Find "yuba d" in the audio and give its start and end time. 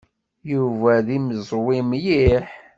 0.51-1.07